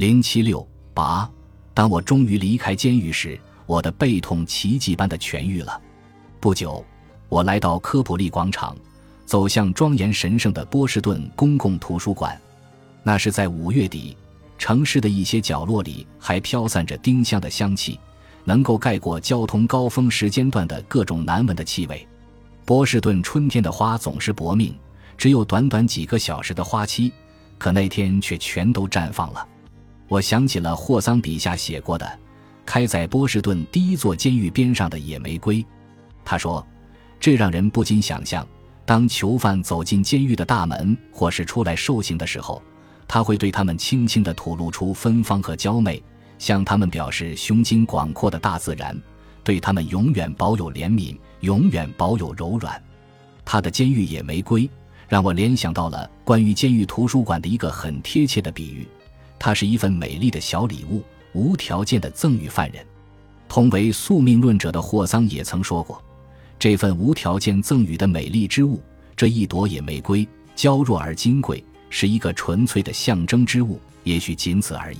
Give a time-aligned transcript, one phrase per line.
[0.00, 1.30] 零七六八，
[1.74, 5.78] 当我终于离开监狱时，我的背痛奇迹般的痊愈了。
[6.40, 6.82] 不久，
[7.28, 8.74] 我来到科普利广场，
[9.26, 12.34] 走向庄严神圣的波士顿公共图书馆。
[13.02, 14.16] 那是在五月底，
[14.56, 18.00] 城市的一些角落里还飘散着丁香的香气，
[18.44, 22.08] 能够盖过交通高峰时间段的各种难闻的气味。
[22.64, 24.74] 波士顿春天的花总是薄命，
[25.18, 27.12] 只有短短几个小时的花期，
[27.58, 29.46] 可那天却全都绽放了。
[30.10, 32.18] 我想起了霍桑笔下写过的，
[32.66, 35.64] 开在波士顿第一座监狱边上的野玫瑰。
[36.24, 36.66] 他说
[37.20, 38.44] ：“这让人不禁想象，
[38.84, 42.60] 当囚犯走进监狱的大门，或是出来受刑的时候。”
[43.06, 46.02] 他会对他们轻轻地吐露出芬芳和娇媚，
[46.40, 49.00] 向他们表示胸襟广阔的大自然，
[49.44, 52.82] 对他们永远保有怜悯，永远保有柔软。
[53.44, 54.68] 他的监狱野玫瑰
[55.08, 58.86] 让我联想到了关于监狱图书馆的一个很贴切的比喻，
[59.40, 62.86] 它是一份美丽的小礼物，无条件的赠予犯人。
[63.48, 66.00] 同为宿命论者的霍桑也曾说过，
[66.58, 68.80] 这份无条件赠予的美丽之物，
[69.16, 71.64] 这一朵野玫瑰，娇弱而金贵。
[71.92, 74.98] 是一个纯粹的象征之物，也许仅此而已。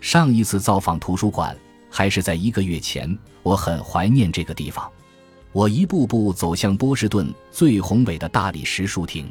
[0.00, 1.54] 上一次造访图书馆
[1.90, 4.90] 还是在一个月前，我很怀念这个地方。
[5.52, 9.30] 我一步步走向波士顿最宏伟的大理石书亭，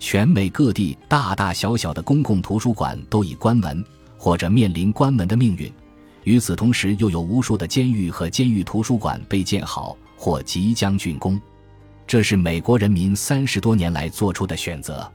[0.00, 3.84] 全美各地大大小小的公共图书馆都已关门
[4.16, 5.70] 或者面临关门的命运。
[6.24, 11.38] 与此同时，又有无数的监狱和监狱图书馆被建好或即将竣工。
[12.06, 15.08] 这是美国人民三十多年来做出的选择。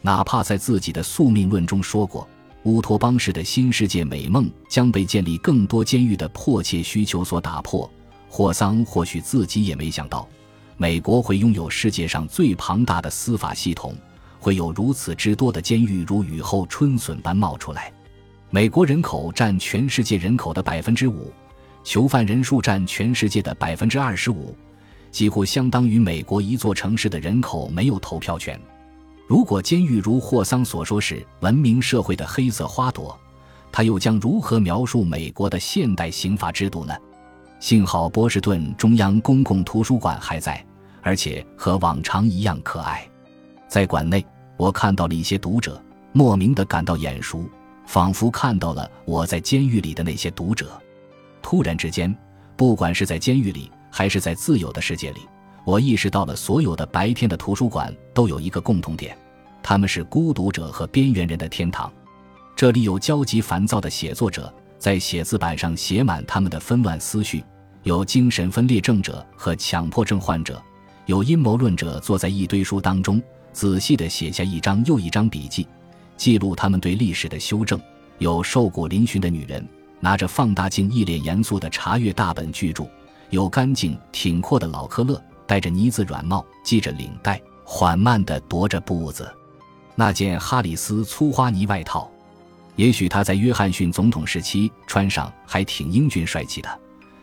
[0.00, 2.26] 哪怕在自己的宿命论中说过，
[2.62, 7.90] 乌托邦式的新世界美梦将被建立更多监狱的迫切需求所打破，
[8.28, 10.26] 霍桑或许自己也没想到，
[10.76, 13.94] 美国会拥有世界上最庞大的司法系统，
[14.40, 17.92] 会有如此之多的监狱如雨后春笋般冒出来。
[18.48, 21.32] 美国人口占全世界人口的百分之五，
[21.84, 24.56] 囚犯人数占全世界的百分之二十五，
[25.12, 28.60] 几乎相当于美国一座城市的人口没有投票权。
[29.28, 33.16] 如果监狱如霍桑所说是文明社会的黑色花朵，
[33.70, 36.92] 他又将如何描述美国的现代刑罚制度呢？
[37.60, 40.64] 幸好波士顿中央公共图书馆还在，
[41.02, 43.08] 而且和往常一样可爱。
[43.70, 44.26] 在馆内，
[44.56, 47.48] 我看到了一些读者，莫名的感到眼熟，
[47.86, 50.68] 仿佛看到了我在监狱里的那些读者。
[51.40, 52.12] 突然之间，
[52.56, 55.20] 不管是在监狱里，还是在自由的世界里。
[55.64, 59.16] 我意识到了，所有的白天的图书馆都有一个共同点，
[59.62, 61.92] 他们是孤独者和边缘人的天堂。
[62.56, 67.44] 这里有焦急烦躁的写作者在写字板上写满他们的纷乱思绪，
[67.84, 70.60] 有精神分裂症者和强迫症患者，
[71.06, 73.22] 有阴谋论者坐在一堆书当中，
[73.52, 75.66] 仔细地写下一张又一张笔记，
[76.16, 77.78] 记录他们对历史的修正；
[78.18, 79.66] 有瘦骨嶙峋的女人
[80.00, 82.84] 拿着放大镜，一脸严肃地查阅大本巨著；
[83.30, 85.20] 有干净挺阔的老科勒。
[85.46, 89.28] 戴着呢子软帽，系着领带，缓慢地踱着步子。
[89.96, 92.08] 那件哈里斯粗花呢外套，
[92.76, 96.80] 也许他在约翰逊总统时期穿上还挺英俊帅气的，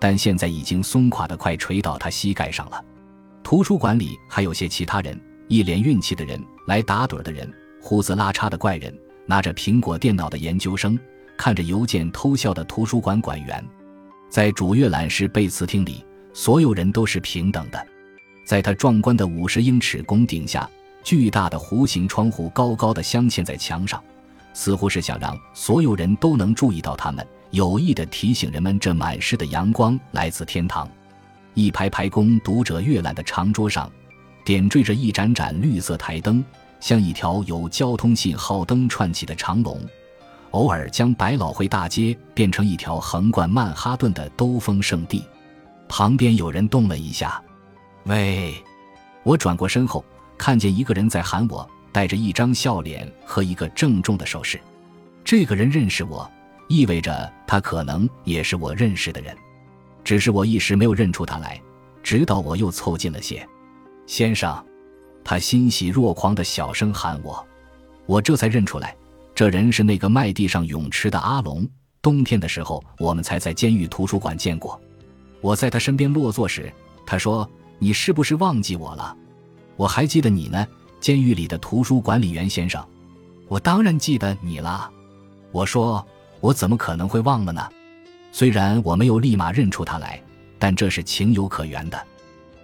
[0.00, 2.84] 但现在已经松垮得快垂到他膝盖上了。
[3.44, 5.16] 图书馆里还有些其他人：
[5.48, 7.50] 一脸运气的人，来打盹的人，
[7.80, 10.98] 胡子拉碴的怪人，拿着苹果电脑的研究生，
[11.38, 13.64] 看着邮件偷笑的图书馆馆员。
[14.28, 16.04] 在主阅览室背词厅里，
[16.34, 17.86] 所有人都是平等的。
[18.44, 20.68] 在他壮观的五十英尺拱顶下，
[21.02, 24.02] 巨大的弧形窗户高高的镶嵌在墙上，
[24.52, 30.86] 似乎是想让所有人都能注意到他们，有意的提醒人们，这满室的阳光来自天堂。
[31.54, 33.90] 一排排供读者阅览的长桌上，
[34.48, 36.42] 点缀着一盏盏绿色台灯，
[36.80, 39.78] 像一条由交通信号灯串起的长龙，
[40.52, 45.22] 偶尔将百老汇大街变成一条横贯曼哈顿的兜风圣地。
[45.86, 47.38] 旁边有人动了一下。
[48.04, 48.54] 喂，
[49.22, 50.02] 我转过身后，
[50.38, 54.58] 看见一个人在喊我，带着一张笑脸和一个郑重的手势。
[55.22, 56.26] 这个人认识我，
[56.68, 59.36] 意味着他可能也是我认识的人，
[60.02, 61.60] 只是我一时没有认出他来。
[62.02, 63.46] 直到我又凑近了些，
[64.08, 64.64] 先生，
[65.22, 67.46] 他欣喜若狂的小声喊我，
[68.06, 68.96] 我这才认出来，
[69.34, 71.68] 这人是那个麦地上泳池的阿龙。
[72.00, 74.80] 冬天的时候，我们才在监狱图书馆见过。
[75.42, 76.72] 我在他身边落座时，
[77.06, 77.48] 他说。
[77.80, 79.16] 你是不是忘记我了？
[79.76, 80.66] 我还记得你呢，
[80.98, 82.84] 监狱里的图书管理员先生。
[83.46, 84.90] 我当然记得你啦。
[85.52, 86.04] 我说，
[86.40, 87.68] 我怎么可能会忘了呢？
[88.32, 90.20] 虽然我没有立马认出他来，
[90.58, 92.04] 但这是情有可原的。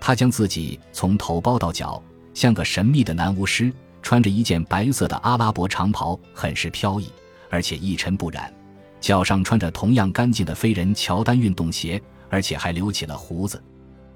[0.00, 2.02] 他将自己从头包到脚，
[2.32, 7.08] 像个神秘的男巫师，穿着一件白色的阿拉伯长袍，很是飘逸，
[7.50, 8.52] 而且一尘不染，
[9.00, 13.62] 脚上穿着同样干净的飞人乔丹运动鞋，而且还留起了胡子。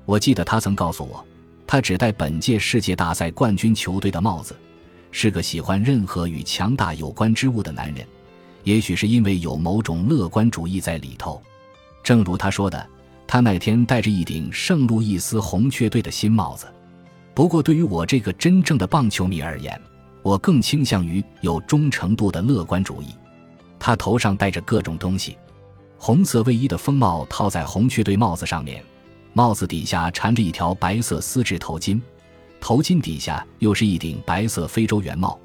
[0.07, 1.25] 我记得他曾告诉我，
[1.67, 4.57] 他只戴本届世界大赛冠军球队的帽子，
[5.11, 8.07] 是个喜欢任何与强大有关之物的男人。
[8.63, 11.43] 也许是因为有某种乐观主义在里头，
[12.03, 12.87] 正如他说的，
[13.35, 16.73] 他那天戴着一顶圣路易斯红雀队的新帽子。
[17.35, 19.77] 不过，对于我这个真正的棒球迷而言，
[20.23, 23.09] 我更倾向于有忠诚度的乐观主义。
[23.77, 25.37] 他头上戴着各种东西，
[25.99, 28.81] 红色卫衣的风帽套在红雀队帽子上面，
[29.33, 32.01] 帽子底下缠着一条白色丝质头巾，
[32.61, 35.37] 头巾底下又是一顶白色非洲圆帽。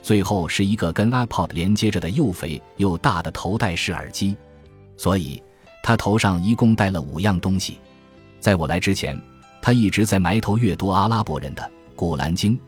[0.00, 4.34] 最后是一个跟 iPod 连接着的又肥又大的头戴式耳机，
[4.96, 5.42] 所以
[5.86, 7.78] 他头上一共戴了五样东西。
[8.40, 9.16] 在我来之前，
[9.62, 11.62] 他一直在埋头阅读阿拉伯人的
[11.94, 12.58] 《古兰经》，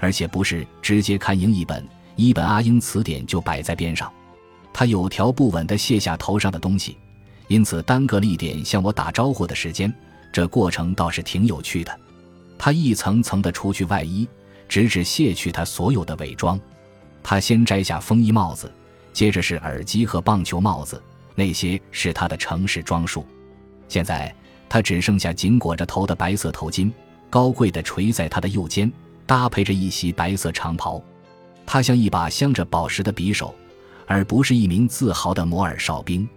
[0.00, 1.86] 而且不是直接看英译本，
[2.16, 4.12] 一本阿英词典就摆在边上。
[4.72, 6.96] 他有条不紊地卸下头上的东西，
[7.46, 9.94] 因此耽搁了一点向我打招呼的时间。
[10.32, 11.96] 这过程倒是挺有趣的。
[12.58, 14.26] 他一层层地除去外衣，
[14.68, 16.60] 直至卸去他所有的伪装。
[17.22, 18.68] 他先摘下风衣帽子，
[19.12, 21.00] 接着是耳机和棒球帽子，
[21.34, 23.26] 那些是他的城市装束。
[23.88, 24.34] 现在
[24.68, 26.90] 他只剩下紧裹着头的白色头巾，
[27.30, 28.90] 高贵的垂在他的右肩，
[29.26, 31.02] 搭配着一袭白色长袍。
[31.66, 33.54] 他像一把镶着宝石的匕首，
[34.06, 36.28] 而不是一名自豪的摩尔哨兵。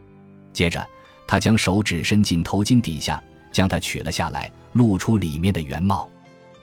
[0.53, 0.85] 接着，
[1.27, 3.21] 他将手指伸进头巾底下，
[3.51, 6.09] 将它取了下来，露出里面的原貌。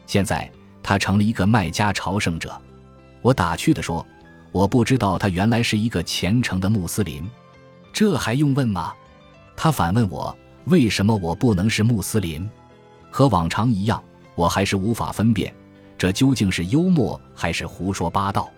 [0.07, 0.51] 现在
[0.83, 2.61] 他成了一个卖家朝圣者。
[3.23, 4.05] 我打趣地说。
[4.53, 7.29] 我不知道他原来是一个虔诚的穆斯林，
[7.95, 8.93] 这还用问吗？
[9.57, 12.47] 他反问我为什么我不能是穆斯林？
[13.09, 14.03] 和往常一样，
[14.35, 15.55] 我还是无法分辨
[15.97, 18.51] 这究竟是幽默还是胡说八道。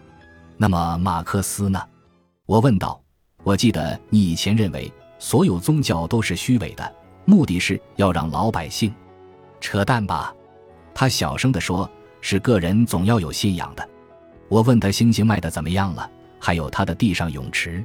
[0.56, 1.80] 那么马克思呢？
[2.46, 3.00] 我问道。
[3.44, 6.94] 我记得你以前认为所有宗教都是虚伪的，
[7.26, 8.92] 目的是要让老百姓……
[9.60, 10.34] 扯淡吧！
[10.92, 11.88] 他小声地说
[12.20, 13.88] ：“是个人总要有信仰的。”
[14.48, 16.10] 我问他星星卖的怎么样了，
[16.40, 17.84] 还有他的地上泳池，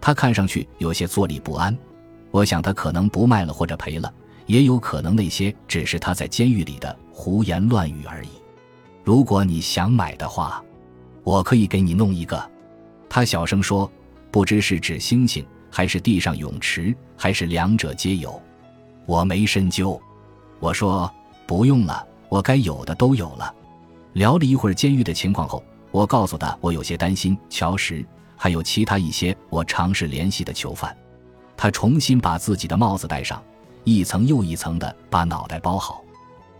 [0.00, 1.76] 他看上去有些坐立不安。
[2.30, 4.12] 我想他可能不卖了或者赔了，
[4.46, 8.28] 也有可能那些只是他在监狱里的胡言乱语而已。
[9.02, 10.62] 如果你想买的话，
[11.24, 12.50] 我可以给你弄一个。
[13.08, 13.90] 他小声说
[14.30, 18.40] ：“不知是指星星，还是地上泳池，还是两者皆有。”
[19.06, 20.00] 我没深究。
[20.60, 21.12] 我说
[21.46, 23.52] ：“不用了，我该有的都有了。”
[24.14, 25.62] 聊了一会儿监狱的情况后。
[25.90, 28.06] 我告诉他，我有些担心乔什，
[28.42, 30.96] 还有其他一些我尝试联系的囚犯。
[31.58, 33.42] 他重新把自己的帽子戴上，
[33.84, 36.02] 一层又一层的把脑袋包好。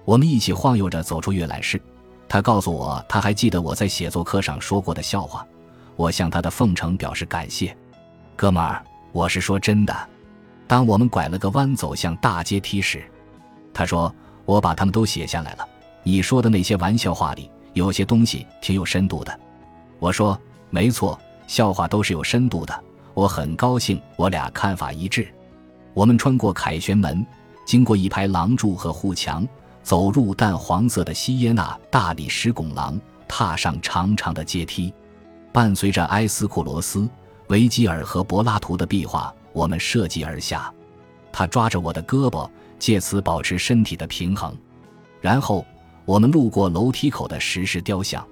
[0.05, 1.81] 我们一起晃悠着走出阅览室。
[2.29, 5.47] 他告诉我，他还记得我在写作课上说过的笑话。
[5.97, 7.75] 我向他的奉承表示感谢。
[8.37, 10.09] 哥们儿，我是说真的。
[10.67, 13.03] 当我们拐了个弯走向大阶梯时，
[13.73, 15.67] 他说：“我把他们都写下来了。
[16.03, 19.41] 你说的那些玩笑话里。”有些东西挺有深度的，
[20.01, 20.37] 我说
[20.71, 21.17] 没错，
[21.51, 22.85] 笑话都是有深度的。
[23.13, 25.27] 我很高兴，我俩看法一致。
[25.95, 27.27] 我们穿过凯旋门，
[27.67, 29.45] 经过一排廊柱和护墙，
[29.83, 34.95] 走入淡黄色的西耶纳大理石拱廊，踏上长长的阶梯。
[35.51, 37.11] 伴随着埃斯库罗斯、
[37.49, 40.73] 维吉尔和柏拉图的壁画，我们涉级而下。
[41.33, 42.49] 他抓着我的胳膊，
[42.79, 44.57] 借此保持身体的平衡，
[45.21, 45.67] 然后。
[46.07, 48.27] 我们路过楼梯口的石狮雕像，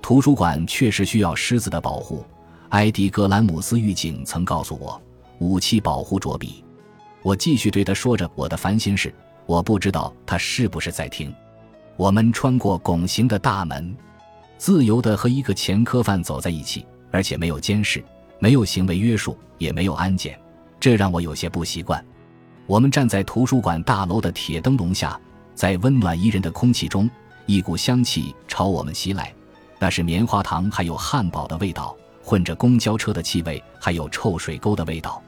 [0.00, 2.24] 图书馆确实需要狮子的保护。
[2.72, 4.98] 埃迪格兰姆斯狱警曾告诉我，
[5.40, 6.64] 武器保护着笔。
[7.20, 9.14] 我继续对他说着我的烦心事，
[9.44, 11.30] 我不知道他是不是在听。
[11.98, 13.94] 我们穿过拱形的大门，
[14.56, 18.02] 自由地和一个前科犯走在一起，而且没有监视，
[18.38, 20.40] 没有行为约束，也没有安检，
[20.80, 22.02] 这让我有些不习惯。
[22.66, 25.20] 我们站在图书馆大楼的铁灯笼下。
[25.54, 27.08] 在温暖宜人的空气中，
[27.44, 29.30] 一股香气朝我们袭来，
[29.78, 31.94] 那是棉花糖还有汉堡的味道，
[32.32, 35.22] 混着公交车的气味，还有臭水沟的味道。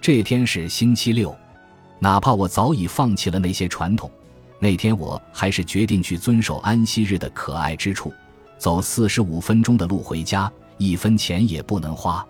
[0.00, 1.32] 这天是星期六，
[2.00, 4.10] 哪怕我早已放弃了那些传统，
[4.58, 8.12] 那天我还是决定去遵守安息日的可爱之处，
[8.58, 12.26] 走四十五分钟的路回家，一分钱也不能花。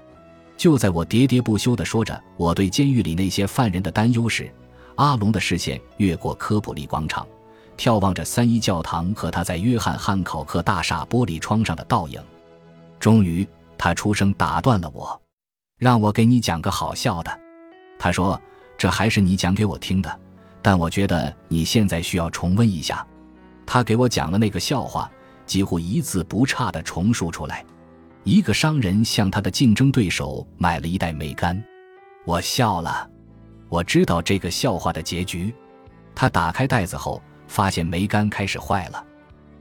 [0.55, 4.53] 就在我喋喋不休地说着我对监狱里那些犯人的担忧时，
[4.97, 7.27] 阿龙的视线越过科普利广场，
[7.79, 12.21] 眺望着三一教堂和他在约翰汉考克大厦玻璃窗上的倒影。
[12.99, 13.49] 终于，
[13.83, 15.19] 他出声打断了我
[15.81, 17.41] ：“让我给你讲个好笑的。”
[17.99, 18.39] 他说
[18.77, 20.21] ：“这还是你讲给我听的，
[20.61, 23.05] 但我觉得你现在需要重温一下。”
[23.65, 25.11] 他给我讲了那个笑话，
[25.47, 27.65] 几乎一字不差地重述出来。
[28.23, 31.59] 一个商人向他的竞争对手买了一袋梅干，
[32.27, 33.09] 我笑了。
[33.71, 35.55] 我知道这个笑话的结局。
[36.15, 39.03] 他打开袋子后，发现梅干开始坏了。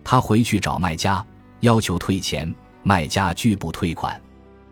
[0.04, 1.26] 他回去找卖家
[1.62, 2.54] 要求退钱，
[2.89, 4.19] 卖家拒不退款。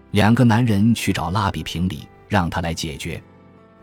[0.10, 3.22] 两个男人去找拉比评理，让他来解决。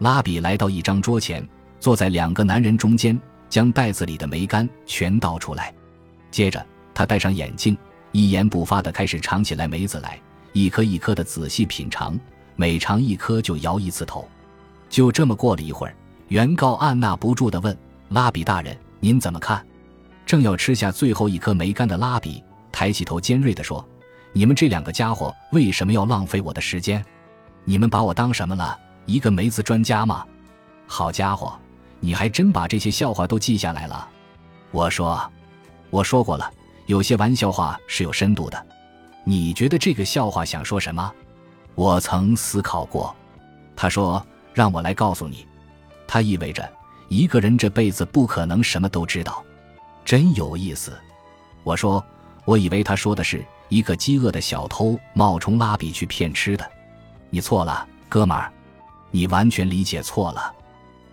[0.00, 1.48] 拉比来到一张桌前，
[1.78, 3.16] 坐在两个男人中间，
[3.48, 5.72] 将袋子里的梅干全倒出来。
[6.32, 7.78] 接着，他戴上眼镜，
[8.10, 10.18] 一言不发地开始尝起来梅子来，
[10.52, 12.18] 一颗一颗地仔细品尝，
[12.56, 14.28] 每尝一颗就摇一次头。
[14.90, 15.94] 就这么过了一会儿，
[16.26, 17.76] 原告按捺不住地问
[18.10, 19.64] ：“拉比大人，您怎么看？”
[20.26, 23.86] 正要吃下最后一颗梅干的拉比抬起头，尖锐地说
[24.36, 27.02] ：“你们这两个家伙为什么要浪费我的时间？
[27.64, 28.76] 你们把我当什么了？
[29.06, 30.26] 一个梅子专家吗？
[30.88, 31.56] 好家伙，
[32.00, 34.08] 你还真把这些笑话都记下来了。”
[34.72, 35.22] 我说
[35.88, 36.50] ：“我说过了，
[36.86, 38.66] 有些玩笑话是有深度的。
[39.22, 41.12] 你觉得这个笑话想说什么？”
[41.76, 43.14] 我曾思考过。
[43.76, 45.46] 他说：“让我来告诉你，
[46.08, 46.68] 它意味着
[47.08, 49.44] 一个人这辈子不可能什么都知道。”
[50.04, 50.92] 真有意思，
[51.62, 52.04] 我说，
[52.44, 56.70] 我以为他说的是一个饥饿的小偷冒充拉比去骗吃的，
[57.30, 58.52] 你错了，哥们儿，
[59.10, 60.54] 你完全理解错了。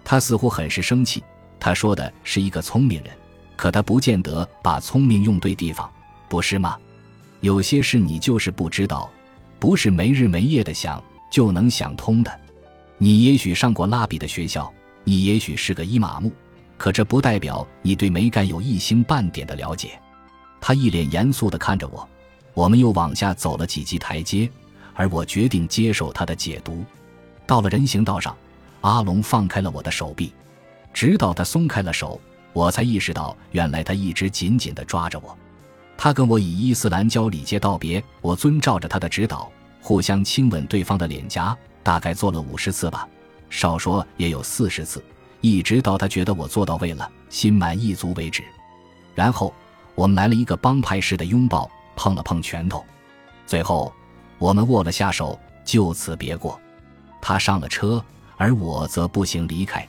[0.03, 1.23] 他似乎很是生气。
[1.59, 3.13] 他说的是一个聪明人，
[3.55, 5.87] 可他不见得把聪明用对地方，
[6.27, 6.75] 不是吗？
[7.39, 9.09] 有些事你就是不知道，
[9.59, 12.39] 不是没日没夜的想就能想通的。
[12.97, 14.71] 你也许上过拉比的学校，
[15.03, 16.31] 你也许是个伊玛目。
[16.77, 19.99] 可这不代表你对梅干有一星半点的了解。
[20.59, 22.09] 他一脸严肃地看着我，
[22.53, 24.49] 我们又往下走了几级台阶，
[24.93, 26.83] 而我决定接受他的解读。
[27.45, 28.35] 到了人行道上，
[28.81, 30.33] 阿龙放开了我的手臂，
[30.93, 32.19] 直到他松开了手，
[32.53, 35.37] 我才意识到原来他一直紧紧地抓着我。
[35.97, 43.07] 他跟我以伊斯兰教礼节道别，我遵照着他的指导，互相亲吻对方的脸颊，大概做了五十次吧，
[43.49, 45.03] 少说也有四十次。
[45.41, 48.43] 一直到他觉得我做到位了，心满意足为止。
[49.13, 49.53] 然后
[49.95, 52.83] 我们来了一个帮派式的拥抱，碰了碰拳头，
[53.45, 53.93] 最后
[54.37, 56.59] 我们握了下手，就此别过。
[57.21, 58.03] 他上了车，
[58.37, 59.87] 而我则步行离开。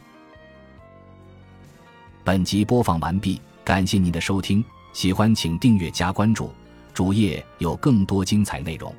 [2.22, 6.52] 本集播放完毕，感谢您的收听，喜欢请订阅加关注，
[6.92, 8.94] 主页有更多精彩内容。